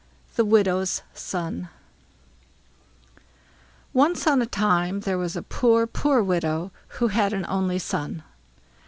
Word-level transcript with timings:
THE 0.35 0.45
WIDOW'S 0.45 1.03
SON 1.13 1.69
Once 3.93 4.25
on 4.25 4.41
a 4.41 4.47
time 4.47 5.01
there 5.01 5.19
was 5.19 5.35
a 5.35 5.43
poor, 5.43 5.85
poor 5.85 6.23
widow, 6.23 6.71
who 6.97 7.09
had 7.09 7.33
an 7.33 7.45
only 7.47 7.77
son. 7.77 8.23